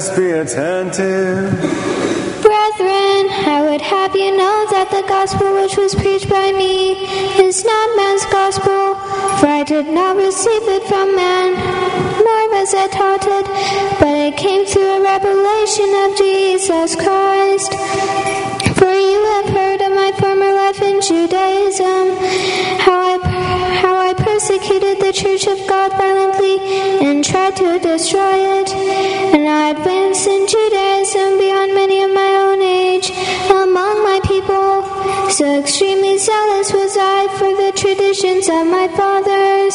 us 0.00 0.16
be 0.16 0.30
attentive. 0.30 1.52
Brethren, 2.40 3.22
I 3.52 3.60
would 3.68 3.82
have 3.82 4.16
you 4.16 4.34
know 4.34 4.58
that 4.72 4.88
the 4.88 5.04
gospel 5.06 5.60
which 5.60 5.76
was 5.76 5.94
preached 5.94 6.30
by 6.30 6.52
me 6.52 6.96
is 7.36 7.64
not 7.66 7.96
man's 8.00 8.24
gospel, 8.32 8.96
for 9.36 9.48
I 9.60 9.62
did 9.62 9.92
not 9.92 10.16
receive 10.16 10.64
it 10.76 10.84
from 10.88 11.14
man, 11.14 11.52
nor 12.16 12.40
was 12.56 12.72
I 12.72 12.88
taught 12.88 13.26
it, 13.28 13.46
but 14.00 14.16
it 14.16 14.40
came 14.40 14.64
through 14.64 14.88
a 14.88 15.02
revelation 15.04 15.90
of 16.04 16.16
Jesus 16.16 16.96
Christ. 16.96 17.70
For 18.80 18.88
you 18.88 19.20
have 19.36 19.48
heard 19.52 19.80
of 19.84 19.92
my 19.92 20.12
former 20.16 20.52
life 20.62 20.80
in 20.80 20.96
Judaism, 21.04 22.16
how 22.80 23.09
persecuted 24.50 24.98
the 24.98 25.12
church 25.12 25.46
of 25.46 25.58
God 25.68 25.92
violently 25.92 26.58
and 27.06 27.24
tried 27.24 27.54
to 27.54 27.78
destroy 27.78 28.60
it, 28.60 28.68
and 29.32 29.48
I 29.48 29.70
advanced 29.70 30.26
in 30.26 30.44
Judaism 30.48 31.38
beyond 31.38 31.72
many 31.72 32.02
of 32.02 32.10
my 32.12 32.32
own 32.46 32.60
age 32.60 33.10
among 33.48 34.02
my 34.02 34.18
people. 34.24 34.82
So 35.30 35.60
extremely 35.60 36.18
zealous 36.18 36.72
traditions 37.80 38.46
of 38.50 38.66
my 38.66 38.86
fathers. 38.88 39.74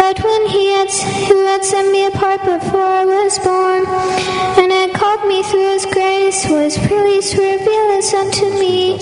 But 0.00 0.16
when 0.24 0.46
he 0.48 0.72
had, 0.72 0.90
who 1.28 1.44
had 1.44 1.62
set 1.62 1.92
me 1.92 2.06
apart 2.06 2.40
before 2.40 2.88
I 3.00 3.04
was 3.04 3.38
born, 3.38 3.84
and 4.56 4.72
had 4.72 4.94
called 4.94 5.28
me 5.28 5.42
through 5.42 5.68
his 5.76 5.84
grace, 5.86 6.48
was 6.48 6.78
pleased 6.88 7.32
to 7.32 7.42
reveal 7.42 7.84
this 7.92 8.14
unto 8.14 8.46
me, 8.58 8.94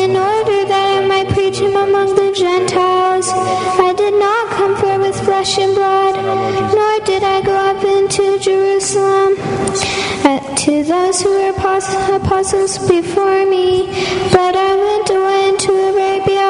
in 0.00 0.10
order 0.14 0.60
that 0.70 1.02
I 1.02 1.06
might 1.06 1.28
preach 1.30 1.58
him 1.58 1.74
among 1.74 2.14
the 2.14 2.30
Gentiles. 2.32 3.26
I 3.88 3.94
did 3.96 4.14
not 4.14 4.50
come 4.50 4.76
forth 4.76 4.89
with 5.10 5.24
flesh 5.24 5.58
and 5.58 5.74
blood, 5.74 6.14
nor 6.72 7.00
did 7.04 7.22
I 7.24 7.42
go 7.42 7.54
up 7.54 7.82
into 7.82 8.38
Jerusalem 8.38 9.34
uh, 10.24 10.54
to 10.54 10.84
those 10.84 11.20
who 11.20 11.30
were 11.30 11.50
apostles 11.50 12.78
before 12.88 13.44
me, 13.46 13.86
but 14.30 14.54
I 14.54 14.72
went 14.88 15.10
away 15.10 15.48
into 15.48 15.72
Arabia, 15.72 16.48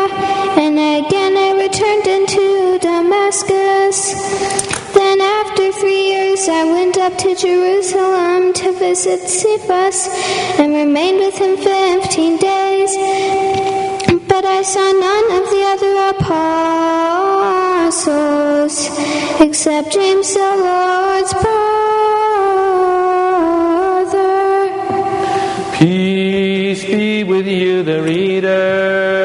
and 0.61 0.77
again 0.77 1.35
I 1.37 1.51
returned 1.65 2.07
into 2.07 2.79
Damascus. 2.83 3.97
Then 4.93 5.21
after 5.23 5.73
three 5.81 6.09
years 6.13 6.47
I 6.49 6.65
went 6.65 6.99
up 6.99 7.17
to 7.17 7.35
Jerusalem 7.35 8.53
to 8.53 8.73
visit 8.73 9.21
Cephas 9.21 10.09
and 10.59 10.75
remained 10.75 11.19
with 11.19 11.39
him 11.39 11.57
fifteen 11.57 12.37
days. 12.37 13.70
But 14.41 14.49
I 14.49 14.63
saw 14.63 14.91
none 14.91 15.31
of 15.39 15.51
the 15.51 15.63
other 15.73 15.95
apostles 17.77 18.89
except 19.39 19.93
James 19.93 20.33
the 20.33 20.41
Lord's 20.41 21.35
brother. 21.35 21.77
Peace 25.77 26.87
be 26.87 27.23
with 27.23 27.47
you, 27.47 27.83
the 27.83 28.03
reader. 28.03 29.20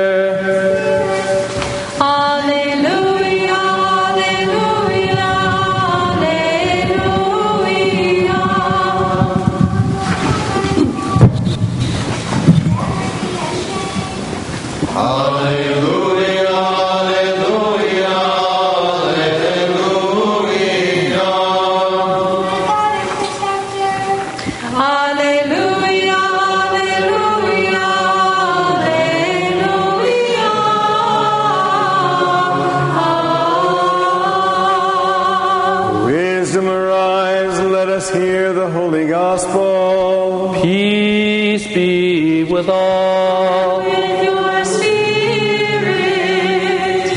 Be 42.55 42.61
with 42.61 42.69
all. 42.69 43.79
With 43.79 44.23
your 44.23 44.65
spirit. 44.65 44.85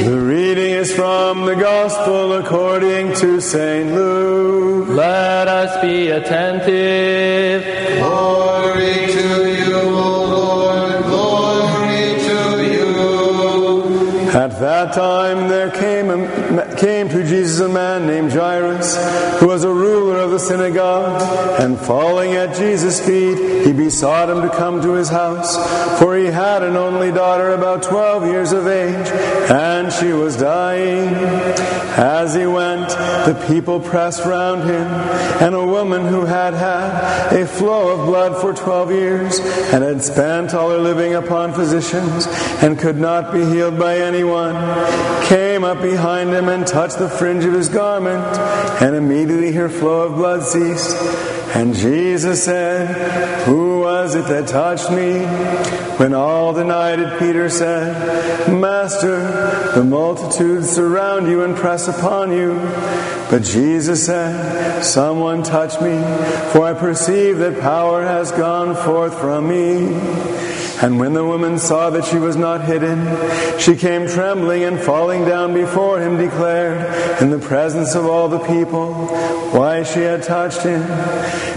The 0.04 0.19
reading 0.21 0.71
is 0.71 0.93
from 0.93 1.47
the 1.47 1.54
gospel 1.54 2.34
according 2.34 3.15
to 3.16 3.41
St. 3.41 3.94
Luke. 3.94 4.88
Let 4.88 5.49
us 5.49 5.81
be 5.81 6.10
attentive. 6.10 7.78
At 14.59 14.63
that 14.63 14.95
time 14.95 15.49
there 15.49 15.71
came, 15.71 16.11
a, 16.11 16.75
came 16.75 17.09
to 17.11 17.23
Jesus 17.23 17.61
a 17.61 17.69
man 17.69 18.09
named 18.09 18.33
Jairus, 18.33 18.97
who 19.39 19.47
was 19.47 19.63
a 19.63 19.73
ruler 19.73 20.19
of 20.19 20.33
the 20.33 20.41
synagogue, 20.41 21.23
and 21.61 21.79
falling 21.79 22.33
at 22.33 22.57
Jesus' 22.57 22.99
feet, 22.99 23.65
he 23.65 23.73
besought 23.73 24.29
him 24.29 24.43
to 24.43 24.49
come 24.49 24.83
to 24.83 24.95
his 24.95 25.09
house, 25.11 25.57
for 26.01 26.17
he 26.17 26.25
had 26.25 26.65
an 26.65 26.75
only 26.75 27.13
daughter 27.13 27.51
about 27.51 27.85
twelve 27.85 28.27
years 28.27 28.51
of 28.51 28.67
age, 28.67 29.07
and 29.49 29.93
she 29.93 30.13
was 30.13 30.37
dying. 30.37 31.15
As 31.97 32.35
he 32.35 32.47
went, 32.47 32.89
the 32.89 33.41
people 33.47 33.79
pressed 33.79 34.25
round 34.25 34.63
him, 34.63 34.89
and 35.41 35.55
a 35.55 35.65
woman 35.65 36.05
who 36.05 36.25
had 36.25 36.55
had 36.55 37.33
a 37.33 37.47
flow 37.47 37.91
of 37.91 38.07
blood 38.07 38.41
for 38.41 38.53
twelve 38.53 38.91
years, 38.91 39.39
and 39.73 39.85
had 39.85 40.03
spent 40.03 40.53
all 40.53 40.71
her 40.71 40.79
living 40.79 41.15
upon 41.15 41.53
physicians, 41.53 42.27
and 42.61 42.77
could 42.77 42.99
not 42.99 43.33
be 43.33 43.45
healed 43.45 43.79
by 43.79 43.99
anyone, 43.99 44.48
came 45.27 45.65
up 45.65 45.81
behind 45.83 46.31
him 46.31 46.49
and 46.49 46.67
touched 46.67 46.99
the 46.99 47.09
fringe 47.09 47.45
of 47.45 47.53
his 47.53 47.69
garment, 47.69 48.25
and 48.83 48.95
immediately 48.95 49.53
her 49.53 49.69
flow 49.69 50.03
of 50.03 50.17
blood 50.17 50.43
ceased. 50.43 50.97
And 51.55 51.75
Jesus 51.75 52.45
said, 52.45 53.45
Who 53.47 53.81
was 53.81 54.15
it 54.15 54.27
that 54.27 54.49
touched 54.49 54.91
me? 54.91 55.25
When 55.99 56.13
all 56.13 56.53
denied 56.53 57.01
it, 57.01 57.19
Peter 57.19 57.49
said, 57.49 58.53
Master, 58.53 59.73
the 59.75 59.83
multitudes 59.83 60.69
surround 60.69 61.27
you 61.27 61.43
and 61.43 61.57
press 61.57 61.89
upon 61.89 62.33
you. 62.33 62.55
But 63.31 63.43
Jesus 63.43 64.07
said, 64.07 64.83
Someone 64.83 65.43
touched 65.43 65.81
me, 65.81 65.99
for 66.53 66.65
I 66.65 66.75
perceive 66.75 67.39
that 67.39 67.61
power 67.61 68.03
has 68.03 68.31
gone 68.31 68.75
forth 68.75 69.19
from 69.19 69.49
me. 69.49 70.58
And 70.81 71.00
when 71.00 71.12
the 71.12 71.25
woman 71.25 71.59
saw 71.59 71.91
that 71.91 72.05
she 72.05 72.19
was 72.19 72.37
not 72.37 72.65
hidden, 72.65 73.59
she 73.59 73.75
came 73.75 74.06
trembling 74.06 74.62
and 74.62 74.78
falling 74.78 75.25
down 75.25 75.53
before 75.53 76.00
him, 76.00 76.16
declared 76.16 77.21
in 77.21 77.31
the 77.31 77.39
presence 77.39 77.97
of 77.97 78.06
all 78.06 78.28
the 78.28 78.39
people 78.39 78.93
why 79.50 79.83
she 79.83 80.00
had 80.00 80.22
touched 80.22 80.62
him 80.62 80.83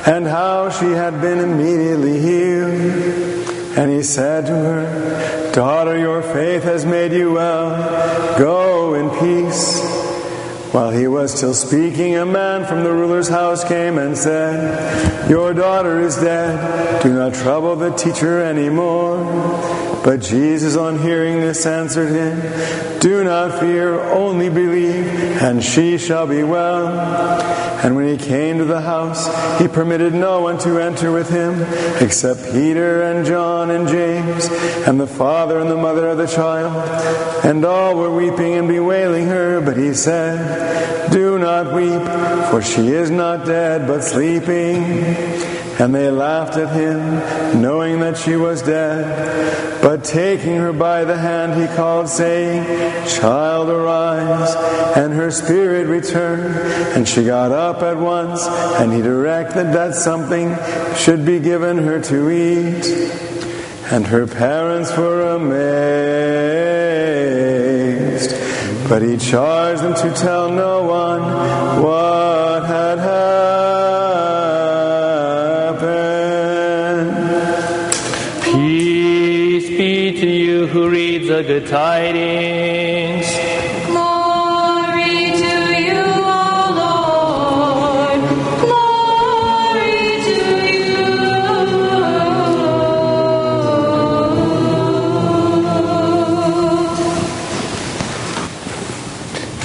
and 0.06 0.26
how 0.26 0.70
she 0.72 0.88
had 0.88 1.22
been 1.22 1.38
immediately 1.38 2.20
healed. 2.20 3.78
And 3.78 3.92
he 3.92 4.02
said 4.02 4.48
to 4.48 4.54
her, 4.54 5.52
Daughter, 5.54 5.98
your 5.98 6.22
faith 6.22 6.64
has 6.64 6.86
made 6.86 7.12
you 7.14 7.34
well. 7.34 8.40
Go 8.40 8.96
in 8.96 9.10
peace. 9.20 9.81
While 10.72 10.92
he 10.92 11.06
was 11.06 11.34
still 11.36 11.54
speaking, 11.54 12.16
a 12.16 12.26
man 12.26 12.66
from 12.66 12.86
the 12.86 12.94
ruler's 12.94 13.28
house 13.28 13.62
came 13.62 13.98
and 13.98 14.18
said, 14.18 15.30
Your 15.30 15.54
daughter 15.54 16.00
is 16.00 16.16
dead. 16.16 17.04
Do 17.04 17.14
not 17.14 17.34
trouble 17.34 17.76
the 17.76 17.90
teacher 17.90 18.42
anymore. 18.42 19.91
But 20.04 20.22
Jesus, 20.22 20.76
on 20.76 20.98
hearing 20.98 21.42
this, 21.42 21.66
answered 21.68 22.10
him, 22.10 23.00
Do 23.00 23.24
not 23.24 23.60
fear, 23.60 24.00
only 24.00 24.50
believe, 24.50 25.06
and 25.42 25.64
she 25.64 26.00
shall 26.00 26.26
be 26.26 26.42
well. 26.42 26.88
And 27.84 27.96
when 27.96 28.08
he 28.08 28.18
came 28.18 28.58
to 28.58 28.66
the 28.66 28.82
house, 28.82 29.28
he 29.60 29.68
permitted 29.68 30.14
no 30.14 30.42
one 30.42 30.58
to 30.60 30.80
enter 30.80 31.12
with 31.12 31.30
him 31.30 31.62
except 32.00 32.52
Peter 32.52 33.04
and 33.04 33.26
John 33.26 33.70
and 33.70 33.88
James 33.88 34.48
and 34.88 35.00
the 35.00 35.08
father 35.08 35.60
and 35.60 35.70
the 35.70 35.78
mother 35.78 36.08
of 36.08 36.18
the 36.18 36.28
child. 36.28 36.76
And 37.46 37.64
all 37.64 37.96
were 37.96 38.12
weeping 38.16 38.54
and 38.54 38.68
bewailing 38.68 39.28
her. 39.28 39.62
But 39.62 39.78
he 39.78 39.94
said, 39.94 41.12
Do 41.12 41.38
not 41.38 41.74
weep, 41.74 42.50
for 42.50 42.62
she 42.64 42.88
is 42.88 43.12
not 43.12 43.46
dead, 43.46 43.88
but 43.88 44.02
sleeping. 44.04 45.51
And 45.82 45.96
they 45.96 46.12
laughed 46.12 46.58
at 46.58 46.76
him, 46.76 47.60
knowing 47.60 48.02
that 48.02 48.16
she 48.16 48.36
was 48.36 48.62
dead. 48.62 49.82
But 49.82 50.04
taking 50.04 50.58
her 50.58 50.72
by 50.72 51.06
the 51.06 51.18
hand, 51.18 51.60
he 51.60 51.66
called, 51.76 52.08
saying, 52.08 52.64
Child, 53.08 53.68
arise. 53.70 54.54
And 54.96 55.12
her 55.14 55.32
spirit 55.32 55.88
returned, 55.88 56.56
and 56.96 57.08
she 57.08 57.24
got 57.24 57.52
up 57.52 57.82
at 57.82 57.98
once, 57.98 58.46
and 58.80 58.94
he 58.94 59.02
directed 59.02 59.74
that 59.74 59.96
something 59.96 60.56
should 60.96 61.26
be 61.26 61.40
given 61.40 61.80
her 61.80 62.00
to 62.00 62.30
eat. 62.30 62.86
And 63.92 64.06
her 64.06 64.28
parents 64.28 64.96
were 64.96 65.36
amazed. 65.36 65.52
But 68.88 69.02
he 69.02 69.18
charged 69.18 69.82
them 69.82 69.96
to 69.96 70.14
tell 70.14 70.52
no 70.52 70.84
one 70.84 71.24
what 71.82 72.01
good 81.62 81.70
tidings. 81.70 83.26
Glory 83.86 85.32
to 85.32 85.56
you, 85.82 86.04
O 86.24 86.38
Lord. 86.82 88.22
Glory 88.62 89.96
to 90.24 90.36
you. 90.68 91.06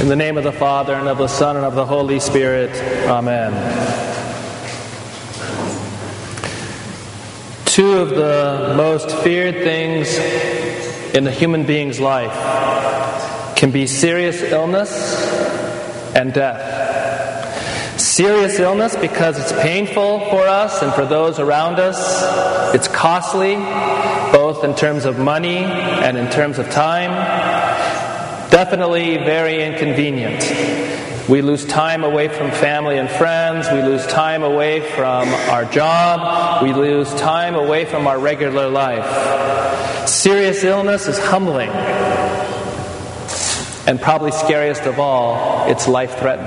In 0.01 0.09
the 0.09 0.17
name 0.17 0.37
of 0.39 0.45
the 0.45 0.53
Father, 0.53 0.95
and 0.95 1.09
of 1.09 1.19
the 1.19 1.29
Son, 1.29 1.57
and 1.57 1.65
of 1.65 1.75
the 1.75 1.87
Holy 1.87 2.21
Spirit. 2.21 2.71
Amen. 3.09 3.53
Two 7.65 7.99
of 7.99 8.11
the 8.11 8.75
most 8.75 9.11
feared 9.19 9.57
things 9.57 10.17
in 11.17 11.27
a 11.27 11.31
human 11.31 11.65
being's 11.65 11.99
life 11.99 13.57
can 13.57 13.71
be 13.71 13.87
serious 13.87 14.43
illness 14.43 15.25
and 16.15 16.35
death. 16.35 17.99
Serious 17.99 18.59
illness 18.59 18.95
because 18.97 19.39
it's 19.39 19.53
painful 19.63 20.21
for 20.29 20.47
us 20.47 20.83
and 20.83 20.93
for 20.93 21.07
those 21.07 21.39
around 21.39 21.79
us. 21.79 22.75
It's 22.75 22.87
costly, 22.87 23.55
both 24.31 24.63
in 24.63 24.75
terms 24.75 25.07
of 25.07 25.19
money 25.19 25.57
and 25.57 26.19
in 26.19 26.31
terms 26.31 26.59
of 26.59 26.69
time. 26.69 27.13
Definitely 28.51 29.17
very 29.17 29.65
inconvenient. 29.65 30.43
We 31.29 31.43
lose 31.43 31.65
time 31.65 32.05
away 32.05 32.29
from 32.29 32.53
family 32.53 32.99
and 32.99 33.11
friends. 33.11 33.67
We 33.73 33.83
lose 33.83 34.07
time 34.07 34.45
away 34.45 34.81
from 34.93 35.29
our 35.51 35.65
job. 35.65 36.63
We 36.63 36.73
lose 36.73 37.13
time 37.15 37.57
away 37.57 37.85
from 37.85 38.07
our 38.07 38.17
regular 38.17 38.69
life. 38.69 40.09
Serious 40.09 40.63
illness 40.63 41.09
is 41.09 41.19
humbling. 41.19 41.71
And 43.89 44.01
probably 44.01 44.31
scariest 44.31 44.83
of 44.83 45.01
all, 45.01 45.69
it's 45.69 45.89
life 45.89 46.17
threatening. 46.17 46.47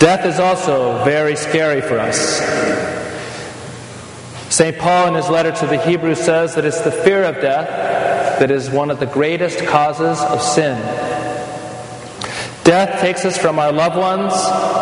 Death 0.00 0.26
is 0.26 0.40
also 0.40 1.04
very 1.04 1.36
scary 1.36 1.82
for 1.82 2.00
us. 2.00 2.40
St. 4.52 4.76
Paul, 4.76 5.06
in 5.06 5.14
his 5.14 5.28
letter 5.28 5.52
to 5.52 5.66
the 5.66 5.78
Hebrews, 5.78 6.18
says 6.18 6.56
that 6.56 6.64
it's 6.64 6.80
the 6.80 6.90
fear 6.90 7.22
of 7.22 7.36
death 7.36 8.38
that 8.40 8.50
is 8.50 8.70
one 8.70 8.90
of 8.90 8.98
the 8.98 9.06
greatest 9.06 9.64
causes 9.66 10.20
of 10.20 10.42
sin. 10.42 10.76
Death 12.64 13.00
takes 13.02 13.26
us 13.26 13.36
from 13.36 13.58
our 13.58 13.70
loved 13.70 13.96
ones, 13.96 14.32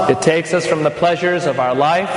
it 0.08 0.23
takes 0.23 0.55
us 0.55 0.64
from 0.64 0.84
the 0.84 0.90
pleasures 0.90 1.46
of 1.46 1.58
our 1.58 1.75
life, 1.75 2.11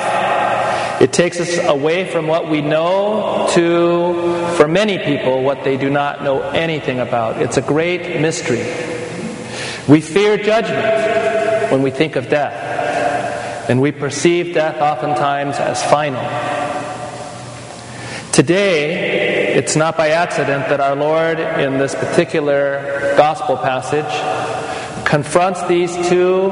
it 1.02 1.12
takes 1.12 1.40
us 1.40 1.58
away 1.58 2.08
from 2.08 2.28
what 2.28 2.48
we 2.52 2.62
know 2.62 3.50
to, 3.54 4.56
for 4.58 4.68
many 4.68 5.00
people, 5.00 5.42
what 5.42 5.64
they 5.64 5.76
do 5.76 5.90
not 5.90 6.24
know 6.24 6.42
anything 6.52 7.00
about. 7.00 7.42
It's 7.42 7.58
a 7.58 7.64
great 7.64 8.22
mystery. 8.22 8.64
We 9.88 10.02
fear 10.02 10.38
judgment 10.38 11.72
when 11.72 11.82
we 11.82 11.90
think 11.90 12.16
of 12.16 12.30
death, 12.30 13.68
and 13.68 13.82
we 13.82 13.92
perceive 13.92 14.54
death 14.54 14.80
oftentimes 14.80 15.58
as 15.58 15.84
final. 15.84 16.22
Today, 18.32 19.56
it's 19.56 19.76
not 19.76 19.98
by 19.98 20.10
accident 20.10 20.70
that 20.70 20.80
our 20.80 20.96
Lord, 20.96 21.40
in 21.40 21.80
this 21.80 21.96
particular 21.96 23.16
gospel 23.18 23.58
passage, 23.58 24.06
confronts 25.06 25.66
these 25.68 25.96
two 26.10 26.52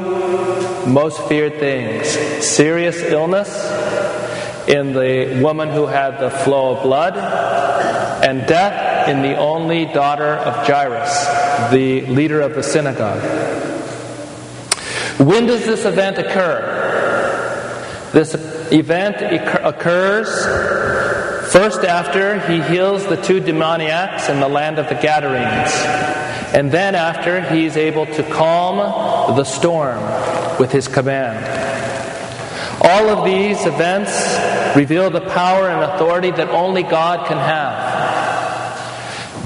most 0.86 1.20
feared 1.28 1.58
things 1.58 2.08
serious 2.44 2.96
illness 3.02 3.48
in 4.68 4.92
the 4.92 5.40
woman 5.42 5.68
who 5.68 5.86
had 5.86 6.18
the 6.18 6.30
flow 6.30 6.76
of 6.76 6.82
blood, 6.82 7.16
and 8.24 8.46
death 8.46 9.08
in 9.08 9.20
the 9.20 9.36
only 9.36 9.84
daughter 9.86 10.36
of 10.36 10.66
Jairus, 10.66 11.70
the 11.70 12.06
leader 12.06 12.40
of 12.40 12.54
the 12.54 12.62
synagogue. 12.62 13.20
When 15.18 15.46
does 15.46 15.64
this 15.66 15.84
event 15.84 16.18
occur? 16.18 16.80
This 18.12 18.34
event 18.72 19.16
occurs 19.64 20.28
first 21.52 21.84
after 21.84 22.40
he 22.48 22.62
heals 22.62 23.06
the 23.06 23.16
two 23.20 23.40
demoniacs 23.40 24.28
in 24.28 24.40
the 24.40 24.48
land 24.48 24.78
of 24.78 24.88
the 24.88 24.94
Gadarenes, 24.94 25.70
and 26.54 26.70
then 26.70 26.94
after 26.94 27.40
he's 27.52 27.76
able 27.76 28.06
to 28.06 28.22
calm 28.30 28.76
the 29.36 29.42
storm 29.42 30.00
with 30.58 30.70
his 30.70 30.86
command. 30.86 31.44
All 32.80 33.08
of 33.08 33.24
these 33.24 33.66
events 33.66 34.12
reveal 34.76 35.10
the 35.10 35.20
power 35.20 35.68
and 35.68 35.82
authority 35.82 36.30
that 36.30 36.48
only 36.50 36.84
God 36.84 37.26
can 37.26 37.38
have. 37.38 37.84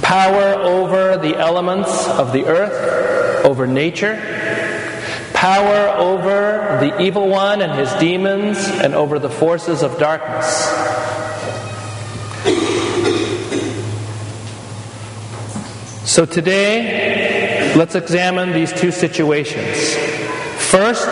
Power 0.03 0.55
over 0.63 1.17
the 1.17 1.37
elements 1.37 2.07
of 2.09 2.35
the 2.35 2.45
earth, 2.45 3.45
over 3.45 3.67
nature, 3.67 4.17
power 5.33 5.89
over 5.97 6.79
the 6.81 7.01
evil 7.01 7.29
one 7.29 7.63
and 7.63 7.73
his 7.79 7.91
demons, 7.95 8.59
and 8.59 8.95
over 8.95 9.19
the 9.19 9.31
forces 9.31 9.83
of 9.83 9.99
darkness. 9.99 10.68
So 16.19 16.27
today, 16.27 17.73
let's 17.77 17.95
examine 17.95 18.51
these 18.51 18.73
two 18.73 18.91
situations. 18.91 19.95
First, 20.69 21.07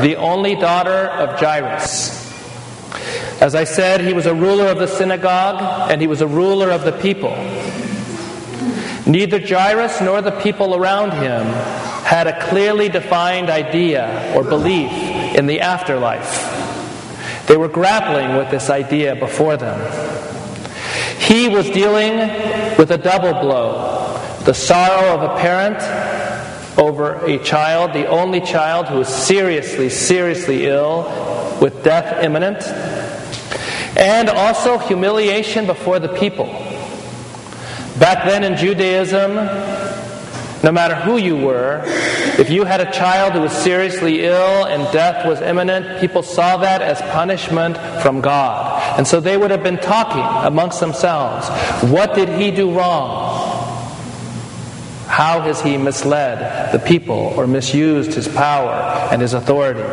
the 0.00 0.16
only 0.16 0.54
daughter 0.54 1.08
of 1.10 1.38
Jairus. 1.38 2.32
As 3.42 3.54
I 3.54 3.64
said, 3.64 4.00
he 4.00 4.14
was 4.14 4.24
a 4.24 4.34
ruler 4.34 4.68
of 4.68 4.78
the 4.78 4.86
synagogue 4.86 5.90
and 5.90 6.00
he 6.00 6.06
was 6.06 6.22
a 6.22 6.26
ruler 6.26 6.70
of 6.70 6.86
the 6.86 6.92
people. 6.92 7.36
Neither 9.06 9.46
Jairus 9.46 10.00
nor 10.00 10.22
the 10.22 10.30
people 10.40 10.74
around 10.74 11.10
him 11.10 11.44
had 12.06 12.26
a 12.26 12.48
clearly 12.48 12.88
defined 12.88 13.50
idea 13.50 14.32
or 14.34 14.42
belief 14.42 14.90
in 15.36 15.46
the 15.46 15.60
afterlife. 15.60 17.46
They 17.46 17.58
were 17.58 17.68
grappling 17.68 18.38
with 18.38 18.50
this 18.50 18.70
idea 18.70 19.16
before 19.16 19.58
them. 19.58 19.78
He 21.20 21.50
was 21.50 21.68
dealing 21.68 22.16
with 22.78 22.90
a 22.90 22.96
double 22.96 23.38
blow 23.42 24.03
the 24.44 24.54
sorrow 24.54 25.14
of 25.14 25.22
a 25.22 25.38
parent 25.38 25.78
over 26.78 27.24
a 27.24 27.38
child, 27.38 27.92
the 27.92 28.06
only 28.06 28.40
child 28.40 28.86
who 28.86 29.00
is 29.00 29.08
seriously, 29.08 29.88
seriously 29.88 30.66
ill 30.66 31.04
with 31.60 31.82
death 31.82 32.22
imminent, 32.22 32.62
and 33.96 34.28
also 34.28 34.76
humiliation 34.78 35.66
before 35.66 35.98
the 35.98 36.08
people. 36.08 36.46
Back 37.98 38.24
then 38.24 38.42
in 38.44 38.56
Judaism, 38.56 39.34
no 40.64 40.72
matter 40.72 40.94
who 40.94 41.16
you 41.16 41.36
were, 41.36 41.82
if 42.38 42.50
you 42.50 42.64
had 42.64 42.80
a 42.80 42.90
child 42.90 43.34
who 43.34 43.40
was 43.40 43.52
seriously 43.52 44.24
ill 44.24 44.64
and 44.64 44.90
death 44.92 45.26
was 45.26 45.40
imminent, 45.40 46.00
people 46.00 46.22
saw 46.22 46.56
that 46.56 46.82
as 46.82 47.00
punishment 47.12 47.76
from 48.02 48.20
God. 48.20 48.98
And 48.98 49.06
so 49.06 49.20
they 49.20 49.36
would 49.36 49.50
have 49.50 49.62
been 49.62 49.76
talking 49.76 50.24
amongst 50.46 50.80
themselves. 50.80 51.48
What 51.90 52.14
did 52.14 52.28
he 52.30 52.50
do 52.50 52.72
wrong? 52.72 53.33
How 55.14 55.42
has 55.42 55.62
he 55.62 55.76
misled 55.76 56.72
the 56.72 56.80
people 56.80 57.14
or 57.36 57.46
misused 57.46 58.14
his 58.14 58.26
power 58.26 58.72
and 59.12 59.22
his 59.22 59.32
authority? 59.32 59.84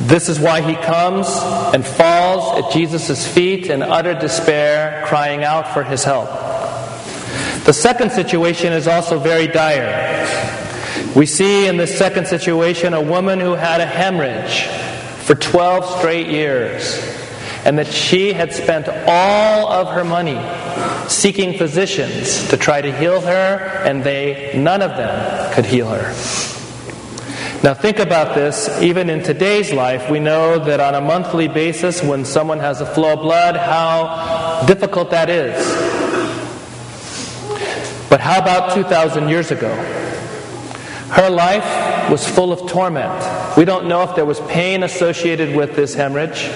This 0.00 0.28
is 0.28 0.40
why 0.40 0.60
he 0.60 0.74
comes 0.74 1.28
and 1.72 1.86
falls 1.86 2.64
at 2.64 2.72
Jesus' 2.72 3.32
feet 3.32 3.66
in 3.66 3.80
utter 3.80 4.14
despair, 4.14 5.04
crying 5.06 5.44
out 5.44 5.72
for 5.72 5.84
his 5.84 6.02
help. 6.02 6.28
The 7.64 7.72
second 7.72 8.10
situation 8.10 8.72
is 8.72 8.88
also 8.88 9.20
very 9.20 9.46
dire. 9.46 10.26
We 11.14 11.26
see 11.26 11.68
in 11.68 11.76
this 11.76 11.96
second 11.96 12.26
situation 12.26 12.92
a 12.92 13.00
woman 13.00 13.38
who 13.38 13.52
had 13.52 13.80
a 13.80 13.86
hemorrhage 13.86 14.66
for 15.24 15.36
12 15.36 16.00
straight 16.00 16.26
years, 16.26 17.11
and 17.64 17.78
that 17.78 17.86
she 17.86 18.32
had 18.32 18.52
spent 18.52 18.88
all 19.06 19.72
of 19.72 19.94
her 19.94 20.04
money 20.04 20.40
seeking 21.08 21.56
physicians 21.56 22.48
to 22.48 22.56
try 22.56 22.80
to 22.80 22.96
heal 22.96 23.20
her, 23.20 23.82
and 23.84 24.02
they, 24.02 24.52
none 24.56 24.82
of 24.82 24.90
them, 24.96 25.54
could 25.54 25.64
heal 25.64 25.88
her. 25.88 26.12
Now, 27.62 27.74
think 27.74 28.00
about 28.00 28.34
this. 28.34 28.68
Even 28.82 29.08
in 29.08 29.22
today's 29.22 29.72
life, 29.72 30.10
we 30.10 30.18
know 30.18 30.58
that 30.58 30.80
on 30.80 30.96
a 30.96 31.00
monthly 31.00 31.46
basis, 31.46 32.02
when 32.02 32.24
someone 32.24 32.58
has 32.58 32.80
a 32.80 32.86
flow 32.86 33.12
of 33.12 33.20
blood, 33.20 33.56
how 33.56 34.64
difficult 34.66 35.10
that 35.10 35.30
is. 35.30 35.54
But 38.10 38.20
how 38.20 38.40
about 38.40 38.74
2,000 38.74 39.28
years 39.28 39.52
ago? 39.52 39.72
Her 41.12 41.30
life 41.30 42.10
was 42.10 42.26
full 42.26 42.52
of 42.52 42.68
torment. 42.68 43.56
We 43.56 43.64
don't 43.64 43.86
know 43.86 44.02
if 44.02 44.16
there 44.16 44.24
was 44.24 44.40
pain 44.40 44.82
associated 44.82 45.54
with 45.54 45.76
this 45.76 45.94
hemorrhage, 45.94 46.50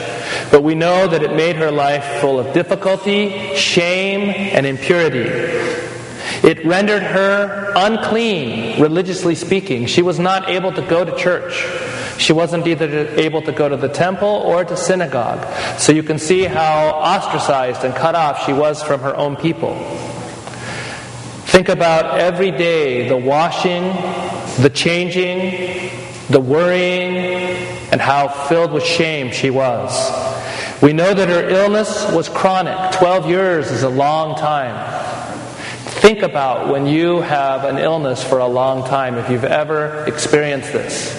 but 0.50 0.62
we 0.62 0.74
know 0.74 1.06
that 1.06 1.22
it 1.22 1.34
made 1.34 1.56
her 1.56 1.70
life 1.70 2.20
full 2.20 2.38
of 2.38 2.52
difficulty, 2.52 3.54
shame, 3.56 4.30
and 4.30 4.66
impurity. 4.66 5.28
It 6.42 6.64
rendered 6.64 7.02
her 7.02 7.72
unclean, 7.74 8.80
religiously 8.80 9.34
speaking. 9.34 9.86
She 9.86 10.02
was 10.02 10.18
not 10.18 10.48
able 10.48 10.72
to 10.72 10.82
go 10.82 11.04
to 11.04 11.16
church. 11.16 11.66
She 12.18 12.32
wasn't 12.32 12.66
either 12.66 13.08
able 13.18 13.42
to 13.42 13.52
go 13.52 13.68
to 13.68 13.76
the 13.76 13.88
temple 13.88 14.28
or 14.28 14.64
to 14.64 14.76
synagogue. 14.76 15.46
So 15.78 15.92
you 15.92 16.02
can 16.02 16.18
see 16.18 16.44
how 16.44 16.90
ostracized 16.90 17.84
and 17.84 17.94
cut 17.94 18.14
off 18.14 18.44
she 18.46 18.52
was 18.52 18.82
from 18.82 19.00
her 19.00 19.16
own 19.16 19.36
people. 19.36 19.74
Think 21.46 21.68
about 21.68 22.18
every 22.18 22.50
day 22.50 23.08
the 23.08 23.16
washing, 23.16 23.82
the 24.62 24.70
changing, 24.72 25.90
the 26.28 26.40
worrying, 26.40 27.75
and 27.96 28.02
how 28.02 28.28
filled 28.28 28.72
with 28.72 28.84
shame 28.84 29.32
she 29.32 29.48
was. 29.48 29.90
We 30.82 30.92
know 30.92 31.14
that 31.14 31.30
her 31.30 31.48
illness 31.48 32.12
was 32.12 32.28
chronic. 32.28 32.92
12 32.92 33.26
years 33.30 33.70
is 33.70 33.84
a 33.84 33.88
long 33.88 34.36
time. 34.36 34.76
Think 36.02 36.20
about 36.20 36.68
when 36.68 36.86
you 36.86 37.22
have 37.22 37.64
an 37.64 37.78
illness 37.78 38.22
for 38.22 38.40
a 38.40 38.46
long 38.46 38.86
time, 38.86 39.14
if 39.14 39.30
you've 39.30 39.44
ever 39.44 40.04
experienced 40.04 40.74
this. 40.74 41.10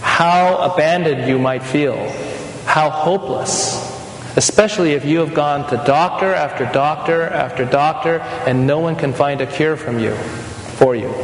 How 0.00 0.56
abandoned 0.56 1.28
you 1.28 1.38
might 1.38 1.62
feel, 1.62 2.10
how 2.64 2.90
hopeless, 2.90 3.76
especially 4.36 4.94
if 4.94 5.04
you 5.04 5.20
have 5.20 5.32
gone 5.32 5.70
to 5.70 5.76
doctor 5.86 6.34
after 6.34 6.64
doctor 6.72 7.22
after 7.22 7.64
doctor 7.64 8.18
and 8.48 8.66
no 8.66 8.80
one 8.80 8.96
can 8.96 9.12
find 9.12 9.40
a 9.40 9.46
cure 9.46 9.76
from 9.76 10.00
you 10.00 10.16
for 10.74 10.96
you. 10.96 11.14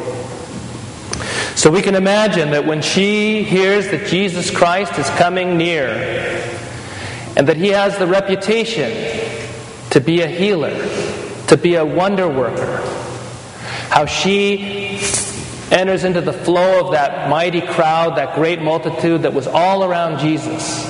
So 1.58 1.72
we 1.72 1.82
can 1.82 1.96
imagine 1.96 2.52
that 2.52 2.66
when 2.66 2.82
she 2.82 3.42
hears 3.42 3.88
that 3.90 4.06
Jesus 4.06 4.48
Christ 4.48 4.96
is 4.96 5.10
coming 5.18 5.56
near 5.56 5.88
and 7.36 7.48
that 7.48 7.56
he 7.56 7.70
has 7.70 7.98
the 7.98 8.06
reputation 8.06 8.92
to 9.90 10.00
be 10.00 10.20
a 10.20 10.28
healer, 10.28 10.70
to 11.48 11.56
be 11.56 11.74
a 11.74 11.84
wonder 11.84 12.28
worker, 12.28 12.76
how 13.90 14.06
she 14.06 15.00
enters 15.72 16.04
into 16.04 16.20
the 16.20 16.32
flow 16.32 16.86
of 16.86 16.92
that 16.92 17.28
mighty 17.28 17.62
crowd, 17.62 18.18
that 18.18 18.36
great 18.36 18.62
multitude 18.62 19.22
that 19.22 19.34
was 19.34 19.48
all 19.48 19.82
around 19.82 20.20
Jesus. 20.20 20.86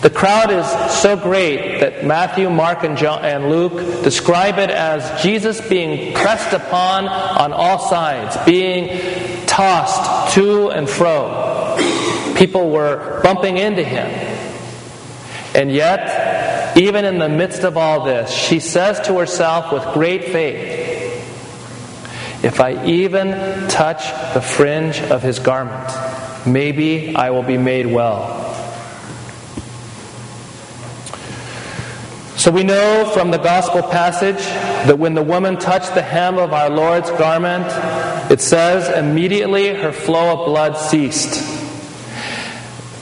The 0.00 0.08
crowd 0.08 0.50
is 0.50 0.66
so 0.94 1.14
great 1.14 1.80
that 1.80 2.06
Matthew, 2.06 2.48
Mark, 2.48 2.84
and, 2.84 2.96
John, 2.96 3.22
and 3.22 3.50
Luke 3.50 4.02
describe 4.02 4.56
it 4.56 4.70
as 4.70 5.22
Jesus 5.22 5.60
being 5.68 6.14
pressed 6.14 6.54
upon 6.54 7.06
on 7.06 7.52
all 7.52 7.78
sides, 7.90 8.34
being 8.46 9.33
tossed 9.54 10.34
to 10.34 10.70
and 10.70 10.90
fro. 10.90 11.76
People 12.36 12.70
were 12.70 13.20
bumping 13.22 13.56
into 13.56 13.84
him. 13.84 14.06
And 15.54 15.70
yet, 15.70 16.76
even 16.76 17.04
in 17.04 17.20
the 17.20 17.28
midst 17.28 17.62
of 17.62 17.76
all 17.76 18.04
this, 18.04 18.32
she 18.32 18.58
says 18.58 19.00
to 19.06 19.16
herself 19.18 19.72
with 19.72 19.84
great 19.94 20.24
faith, 20.24 20.82
If 22.42 22.60
I 22.60 22.84
even 22.84 23.68
touch 23.68 24.02
the 24.34 24.40
fringe 24.40 25.00
of 25.00 25.22
his 25.22 25.38
garment, 25.38 25.88
maybe 26.44 27.14
I 27.14 27.30
will 27.30 27.44
be 27.44 27.56
made 27.56 27.86
well. 27.86 28.40
So 32.36 32.50
we 32.50 32.64
know 32.64 33.08
from 33.14 33.30
the 33.30 33.38
gospel 33.38 33.82
passage 33.82 34.44
that 34.86 34.98
when 34.98 35.14
the 35.14 35.22
woman 35.22 35.56
touched 35.56 35.94
the 35.94 36.02
hem 36.02 36.38
of 36.38 36.52
our 36.52 36.68
Lord's 36.68 37.10
garment, 37.12 37.64
it 38.30 38.40
says 38.40 38.88
immediately 38.88 39.68
her 39.74 39.92
flow 39.92 40.38
of 40.38 40.46
blood 40.46 40.76
ceased. 40.76 41.42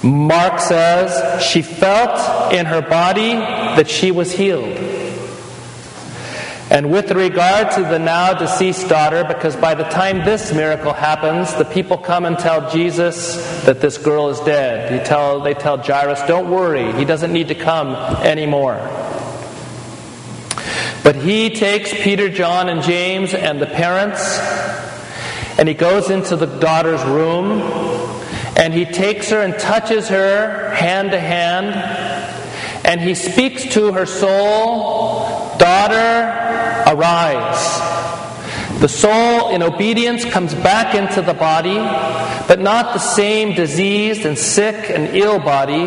Mark 0.02 0.59
says 0.61 1.43
she 1.43 1.62
felt 1.62 2.52
in 2.52 2.67
her 2.67 2.83
body 2.83 3.35
that 3.35 3.88
she 3.88 4.11
was 4.11 4.33
healed. 4.33 4.76
And 6.71 6.91
with 6.91 7.11
regard 7.11 7.71
to 7.73 7.83
the 7.83 7.99
now 7.99 8.33
deceased 8.33 8.88
daughter, 8.88 9.25
because 9.25 9.55
by 9.57 9.75
the 9.75 9.85
time 9.85 10.25
this 10.25 10.55
miracle 10.55 10.95
happens, 10.95 11.55
the 11.55 11.67
people 11.67 11.99
come 11.99 12.25
and 12.25 12.38
tell 12.38 12.71
Jesus 12.71 13.64
that 13.64 13.83
this 13.83 13.99
girl 13.99 14.31
is 14.31 14.41
dead. 14.41 14.91
They 14.91 15.05
tell, 15.05 15.41
they 15.41 15.52
tell 15.52 15.76
Jairus, 15.76 16.23
don't 16.23 16.50
worry, 16.50 16.91
he 16.95 17.05
doesn't 17.05 17.31
need 17.31 17.49
to 17.49 17.55
come 17.55 17.95
anymore. 18.25 18.76
But 21.05 21.17
he 21.17 21.50
takes 21.50 21.93
Peter, 21.93 22.31
John, 22.31 22.71
and 22.71 22.83
James 22.83 23.35
and 23.35 23.61
the 23.61 23.67
parents, 23.67 24.38
and 25.62 25.69
he 25.69 25.76
goes 25.76 26.11
into 26.11 26.35
the 26.35 26.47
daughter's 26.59 27.04
room, 27.04 27.62
and 28.57 28.75
he 28.75 28.85
takes 28.85 29.31
her 29.31 29.42
and 29.42 29.57
touches 29.61 30.09
her 30.09 30.71
hand 30.71 31.12
to 31.12 31.21
hand, 31.21 31.73
and 32.85 33.00
he 33.00 33.14
speaks 33.14 33.73
to 33.73 33.92
her 33.92 34.04
soul, 34.04 35.57
Daughter, 35.59 35.95
arise. 36.90 38.81
The 38.81 38.88
soul, 38.88 39.50
in 39.50 39.62
obedience, 39.62 40.25
comes 40.25 40.52
back 40.52 40.97
into 40.97 41.23
the 41.23 41.33
body, 41.33 41.76
but 42.49 42.59
not 42.59 42.92
the 42.92 42.99
same 42.99 43.54
diseased 43.54 44.26
and 44.26 44.37
sick 44.37 44.90
and 44.90 45.16
ill 45.16 45.38
body, 45.38 45.87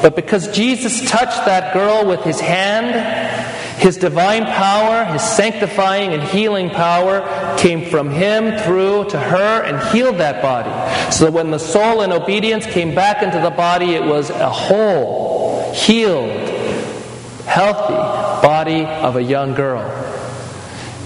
but 0.00 0.14
because 0.14 0.46
Jesus 0.54 1.10
touched 1.10 1.44
that 1.44 1.74
girl 1.74 2.06
with 2.06 2.22
his 2.22 2.38
hand, 2.38 3.80
his 3.80 3.96
divine 3.96 4.44
power, 4.44 5.04
his 5.06 5.22
sanctifying 5.22 6.12
and 6.12 6.22
healing 6.22 6.70
power 6.70 7.47
came 7.58 7.90
from 7.90 8.10
him 8.10 8.58
through 8.64 9.04
to 9.10 9.18
her 9.18 9.62
and 9.62 9.78
healed 9.92 10.18
that 10.18 10.40
body. 10.40 10.70
So 11.12 11.26
that 11.26 11.32
when 11.32 11.50
the 11.50 11.58
soul 11.58 12.02
in 12.02 12.12
obedience 12.12 12.66
came 12.66 12.94
back 12.94 13.22
into 13.22 13.40
the 13.40 13.50
body, 13.50 13.94
it 13.94 14.04
was 14.04 14.30
a 14.30 14.48
whole, 14.48 15.72
healed, 15.74 16.48
healthy 17.44 17.94
body 18.46 18.84
of 18.84 19.16
a 19.16 19.22
young 19.22 19.54
girl. 19.54 19.82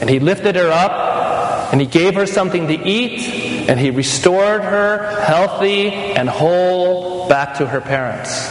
And 0.00 0.11
he 0.11 0.18
lifted 0.18 0.56
her 0.56 0.71
up 0.71 1.73
and 1.73 1.80
he 1.80 1.87
gave 1.87 2.14
her 2.14 2.26
something 2.26 2.68
to 2.68 2.75
eat 2.75 3.68
and 3.68 3.78
he 3.78 3.90
restored 3.90 4.62
her 4.62 5.21
healthy 5.23 5.90
and 5.90 6.28
whole 6.28 7.28
back 7.28 7.59
to 7.59 7.66
her 7.66 7.80
parents. 7.80 8.49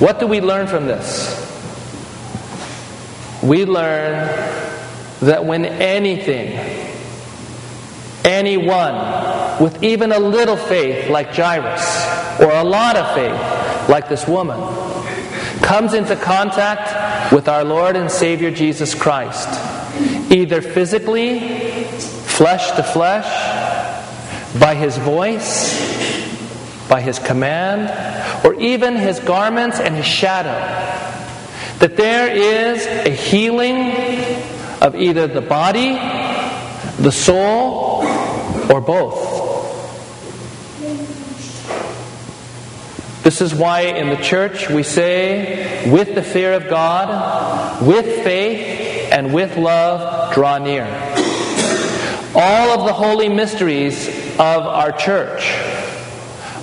What 0.00 0.20
do 0.20 0.26
we 0.26 0.40
learn 0.40 0.66
from 0.66 0.86
this? 0.86 1.44
we 3.44 3.66
learn 3.66 4.63
that 5.24 5.44
when 5.44 5.64
anything, 5.64 6.52
anyone 8.24 8.94
with 9.62 9.82
even 9.82 10.12
a 10.12 10.18
little 10.18 10.56
faith 10.56 11.08
like 11.08 11.28
Jairus, 11.28 12.40
or 12.40 12.50
a 12.50 12.64
lot 12.64 12.96
of 12.96 13.14
faith 13.14 13.88
like 13.88 14.08
this 14.08 14.26
woman, 14.26 14.58
comes 15.62 15.94
into 15.94 16.16
contact 16.16 17.32
with 17.32 17.48
our 17.48 17.64
Lord 17.64 17.96
and 17.96 18.10
Savior 18.10 18.50
Jesus 18.50 18.94
Christ, 18.94 19.48
either 20.30 20.60
physically, 20.60 21.84
flesh 21.84 22.72
to 22.72 22.82
flesh, 22.82 23.24
by 24.60 24.74
his 24.74 24.96
voice, 24.98 25.74
by 26.88 27.00
his 27.00 27.18
command, 27.18 28.44
or 28.44 28.54
even 28.60 28.96
his 28.96 29.20
garments 29.20 29.80
and 29.80 29.94
his 29.94 30.06
shadow 30.06 30.52
that 31.78 31.96
there 31.96 32.28
is 32.28 32.86
a 33.06 33.10
healing 33.10 33.92
of 34.84 34.94
either 34.94 35.26
the 35.26 35.40
body, 35.40 35.94
the 37.02 37.10
soul, 37.10 38.04
or 38.70 38.82
both. 38.82 39.32
This 43.22 43.40
is 43.40 43.54
why 43.54 43.80
in 43.80 44.10
the 44.10 44.22
church 44.22 44.68
we 44.68 44.82
say, 44.82 45.90
with 45.90 46.14
the 46.14 46.22
fear 46.22 46.52
of 46.52 46.68
God, 46.68 47.82
with 47.82 48.04
faith, 48.22 49.10
and 49.10 49.32
with 49.32 49.56
love, 49.56 50.34
draw 50.34 50.58
near. 50.58 50.84
All 52.34 52.78
of 52.78 52.86
the 52.86 52.92
holy 52.92 53.30
mysteries 53.30 54.06
of 54.34 54.66
our 54.66 54.92
church 54.92 55.50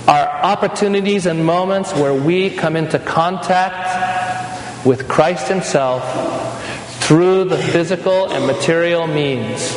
are 0.06 0.28
opportunities 0.28 1.26
and 1.26 1.44
moments 1.44 1.92
where 1.92 2.14
we 2.14 2.50
come 2.50 2.76
into 2.76 3.00
contact 3.00 4.86
with 4.86 5.08
Christ 5.08 5.48
Himself 5.48 6.51
through 7.06 7.44
the 7.44 7.58
physical 7.58 8.30
and 8.32 8.46
material 8.46 9.06
means. 9.06 9.76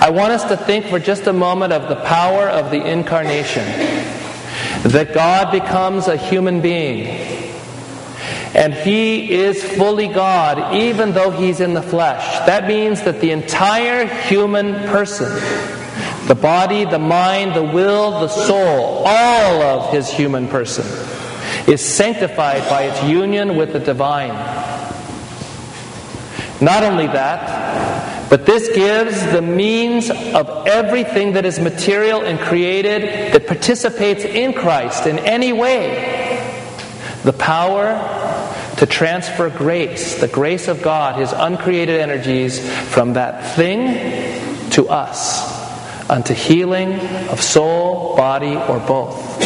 I 0.00 0.10
want 0.10 0.32
us 0.32 0.44
to 0.44 0.56
think 0.56 0.86
for 0.86 0.98
just 0.98 1.26
a 1.26 1.32
moment 1.32 1.72
of 1.72 1.88
the 1.88 1.96
power 1.96 2.48
of 2.48 2.70
the 2.70 2.84
incarnation. 2.84 3.64
That 4.84 5.12
God 5.12 5.50
becomes 5.50 6.06
a 6.06 6.16
human 6.16 6.60
being. 6.60 7.06
And 8.54 8.72
He 8.72 9.30
is 9.30 9.62
fully 9.62 10.08
God, 10.08 10.74
even 10.74 11.12
though 11.12 11.30
He's 11.30 11.60
in 11.60 11.74
the 11.74 11.82
flesh. 11.82 12.24
That 12.46 12.66
means 12.66 13.02
that 13.02 13.20
the 13.20 13.32
entire 13.32 14.06
human 14.06 14.74
person, 14.88 15.28
the 16.26 16.38
body, 16.40 16.84
the 16.84 16.98
mind, 16.98 17.54
the 17.54 17.62
will, 17.62 18.20
the 18.20 18.28
soul, 18.28 19.04
all 19.06 19.62
of 19.62 19.92
His 19.92 20.08
human 20.08 20.48
person, 20.48 20.86
is 21.66 21.84
sanctified 21.84 22.68
by 22.70 22.84
its 22.84 23.02
union 23.02 23.56
with 23.56 23.72
the 23.72 23.80
divine. 23.80 24.67
Not 26.60 26.82
only 26.82 27.06
that, 27.06 28.28
but 28.28 28.44
this 28.44 28.68
gives 28.68 29.24
the 29.32 29.40
means 29.42 30.10
of 30.10 30.66
everything 30.66 31.32
that 31.32 31.46
is 31.46 31.58
material 31.58 32.22
and 32.22 32.38
created 32.38 33.32
that 33.32 33.46
participates 33.46 34.24
in 34.24 34.52
Christ 34.52 35.06
in 35.06 35.18
any 35.20 35.52
way 35.52 36.34
the 37.24 37.32
power 37.32 37.96
to 38.76 38.86
transfer 38.86 39.50
grace, 39.50 40.20
the 40.20 40.28
grace 40.28 40.68
of 40.68 40.82
God, 40.82 41.18
His 41.18 41.32
uncreated 41.32 42.00
energies, 42.00 42.60
from 42.90 43.14
that 43.14 43.56
thing 43.56 44.70
to 44.70 44.88
us. 44.88 45.58
unto 46.10 46.32
healing 46.32 46.94
of 47.28 47.40
soul, 47.42 48.16
body, 48.16 48.56
or 48.56 48.78
both. 48.80 49.37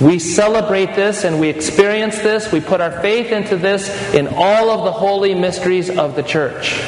We 0.00 0.18
celebrate 0.18 0.94
this 0.96 1.24
and 1.24 1.38
we 1.38 1.48
experience 1.48 2.18
this. 2.18 2.50
We 2.50 2.60
put 2.60 2.80
our 2.80 3.00
faith 3.00 3.30
into 3.30 3.56
this 3.56 3.88
in 4.12 4.26
all 4.28 4.70
of 4.70 4.84
the 4.84 4.92
holy 4.92 5.34
mysteries 5.34 5.88
of 5.88 6.16
the 6.16 6.22
church. 6.22 6.82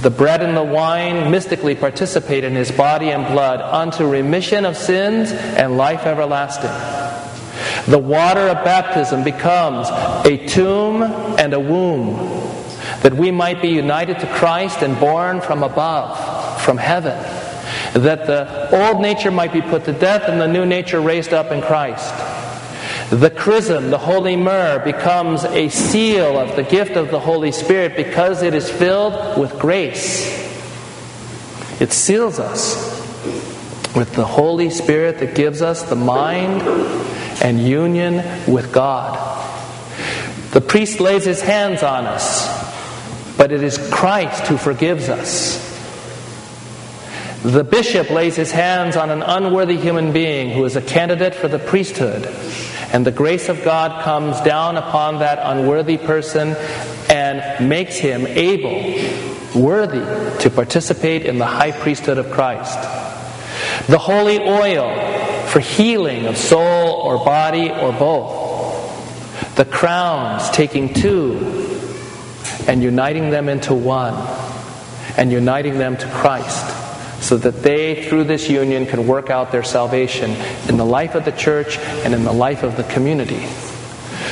The 0.00 0.10
bread 0.10 0.42
and 0.42 0.56
the 0.56 0.62
wine 0.62 1.30
mystically 1.30 1.74
participate 1.74 2.44
in 2.44 2.54
his 2.54 2.70
body 2.70 3.10
and 3.10 3.26
blood 3.26 3.60
unto 3.60 4.06
remission 4.06 4.64
of 4.64 4.76
sins 4.76 5.32
and 5.32 5.76
life 5.76 6.06
everlasting. 6.06 6.70
The 7.90 7.98
water 7.98 8.40
of 8.40 8.64
baptism 8.64 9.24
becomes 9.24 9.88
a 10.24 10.46
tomb 10.46 11.02
and 11.02 11.52
a 11.52 11.60
womb 11.60 12.16
that 13.02 13.12
we 13.12 13.32
might 13.32 13.60
be 13.60 13.68
united 13.68 14.20
to 14.20 14.26
Christ 14.28 14.82
and 14.82 14.98
born 14.98 15.40
from 15.40 15.62
above, 15.64 16.62
from 16.62 16.78
heaven. 16.78 17.18
That 17.94 18.26
the 18.26 18.88
old 18.88 19.02
nature 19.02 19.30
might 19.30 19.52
be 19.52 19.60
put 19.60 19.84
to 19.84 19.92
death 19.92 20.22
and 20.28 20.40
the 20.40 20.46
new 20.46 20.64
nature 20.64 21.00
raised 21.00 21.32
up 21.32 21.52
in 21.52 21.60
Christ. 21.60 22.12
The 23.10 23.28
chrism, 23.28 23.90
the 23.90 23.98
holy 23.98 24.36
myrrh, 24.36 24.82
becomes 24.82 25.44
a 25.44 25.68
seal 25.68 26.38
of 26.38 26.56
the 26.56 26.62
gift 26.62 26.96
of 26.96 27.10
the 27.10 27.20
Holy 27.20 27.52
Spirit 27.52 27.94
because 27.94 28.42
it 28.42 28.54
is 28.54 28.70
filled 28.70 29.38
with 29.38 29.58
grace. 29.58 30.40
It 31.78 31.92
seals 31.92 32.38
us 32.38 32.74
with 33.94 34.14
the 34.14 34.24
Holy 34.24 34.70
Spirit 34.70 35.18
that 35.18 35.34
gives 35.34 35.60
us 35.60 35.82
the 35.82 35.96
mind 35.96 36.62
and 37.42 37.60
union 37.60 38.16
with 38.50 38.72
God. 38.72 39.18
The 40.52 40.62
priest 40.62 40.98
lays 40.98 41.26
his 41.26 41.42
hands 41.42 41.82
on 41.82 42.06
us, 42.06 42.48
but 43.36 43.52
it 43.52 43.62
is 43.62 43.76
Christ 43.92 44.46
who 44.46 44.56
forgives 44.56 45.10
us. 45.10 45.61
The 47.42 47.64
bishop 47.64 48.08
lays 48.10 48.36
his 48.36 48.52
hands 48.52 48.94
on 48.94 49.10
an 49.10 49.20
unworthy 49.20 49.76
human 49.76 50.12
being 50.12 50.50
who 50.50 50.64
is 50.64 50.76
a 50.76 50.80
candidate 50.80 51.34
for 51.34 51.48
the 51.48 51.58
priesthood, 51.58 52.24
and 52.92 53.04
the 53.04 53.10
grace 53.10 53.48
of 53.48 53.64
God 53.64 54.04
comes 54.04 54.40
down 54.42 54.76
upon 54.76 55.18
that 55.18 55.40
unworthy 55.42 55.98
person 55.98 56.54
and 57.10 57.68
makes 57.68 57.96
him 57.96 58.28
able, 58.28 59.60
worthy, 59.60 60.04
to 60.42 60.50
participate 60.50 61.26
in 61.26 61.38
the 61.38 61.44
high 61.44 61.72
priesthood 61.72 62.16
of 62.16 62.30
Christ. 62.30 62.80
The 63.88 63.98
holy 63.98 64.38
oil 64.38 65.46
for 65.46 65.58
healing 65.58 66.26
of 66.26 66.36
soul 66.36 66.92
or 66.92 67.24
body 67.24 67.70
or 67.70 67.90
both. 67.90 69.56
The 69.56 69.64
crowns 69.64 70.48
taking 70.50 70.94
two 70.94 71.38
and 72.68 72.84
uniting 72.84 73.30
them 73.30 73.48
into 73.48 73.74
one 73.74 74.14
and 75.16 75.32
uniting 75.32 75.78
them 75.78 75.96
to 75.96 76.08
Christ 76.10 76.71
so 77.32 77.38
that 77.38 77.62
they, 77.62 78.04
through 78.10 78.24
this 78.24 78.50
union, 78.50 78.84
can 78.84 79.06
work 79.06 79.30
out 79.30 79.50
their 79.50 79.62
salvation 79.62 80.32
in 80.68 80.76
the 80.76 80.84
life 80.84 81.14
of 81.14 81.24
the 81.24 81.32
church 81.32 81.78
and 82.04 82.12
in 82.12 82.24
the 82.24 82.32
life 82.32 82.62
of 82.62 82.76
the 82.76 82.84
community. 82.84 83.46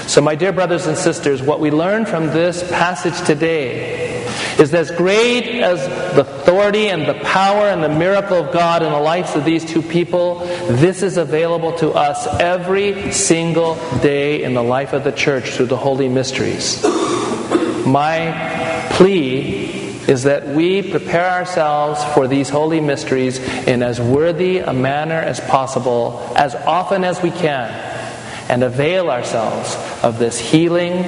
So, 0.07 0.21
my 0.21 0.35
dear 0.35 0.53
brothers 0.53 0.87
and 0.87 0.99
sisters, 0.99 1.41
what 1.41 1.61
we 1.61 1.71
learn 1.71 2.05
from 2.05 2.27
this 2.27 2.63
passage 2.71 3.19
today 3.27 4.23
is 4.59 4.73
that 4.73 4.81
as 4.81 4.91
great 4.91 5.63
as 5.63 5.81
the 6.15 6.21
authority 6.21 6.89
and 6.89 7.09
the 7.09 7.19
power 7.25 7.69
and 7.69 7.83
the 7.83 7.89
miracle 7.89 8.37
of 8.37 8.53
God 8.53 8.83
in 8.83 8.93
the 8.93 9.01
lives 9.01 9.35
of 9.35 9.47
these 9.47 9.65
two 9.65 9.81
people, 9.81 10.41
this 10.69 11.03
is 11.03 11.17
available 11.17 11.73
to 11.79 11.93
us 11.93 12.27
every 12.39 13.13
single 13.13 13.77
day 14.01 14.43
in 14.43 14.53
the 14.53 14.63
life 14.63 14.93
of 14.93 15.05
the 15.05 15.13
church 15.13 15.53
through 15.53 15.69
the 15.69 15.77
holy 15.79 16.11
mysteries. 16.11 16.85
My 17.87 18.87
plea 18.91 19.80
is 20.11 20.25
that 20.25 20.47
we 20.49 20.83
prepare 20.83 21.31
ourselves 21.31 22.03
for 22.15 22.27
these 22.27 22.49
holy 22.49 22.81
mysteries 22.81 23.39
in 23.69 23.81
as 23.83 24.01
worthy 24.01 24.59
a 24.59 24.73
manner 24.73 25.15
as 25.15 25.39
possible, 25.39 26.33
as 26.37 26.55
often 26.57 27.05
as 27.05 27.23
we 27.23 27.31
can, 27.31 27.71
and 28.49 28.65
avail 28.65 29.09
ourselves 29.09 29.77
of 30.03 30.19
this 30.19 30.39
healing 30.39 31.05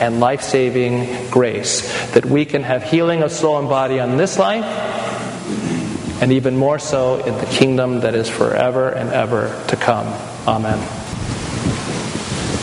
and 0.00 0.18
life 0.18 0.42
saving 0.42 1.30
grace, 1.30 2.10
that 2.12 2.26
we 2.26 2.44
can 2.44 2.64
have 2.64 2.82
healing 2.82 3.22
of 3.22 3.30
soul 3.30 3.58
and 3.58 3.68
body 3.68 4.00
on 4.00 4.16
this 4.16 4.36
life, 4.36 4.64
and 6.20 6.32
even 6.32 6.56
more 6.56 6.80
so 6.80 7.24
in 7.24 7.38
the 7.38 7.46
kingdom 7.46 8.00
that 8.00 8.16
is 8.16 8.28
forever 8.28 8.90
and 8.90 9.10
ever 9.10 9.62
to 9.68 9.76
come. 9.76 10.06
Amen. 10.48 10.99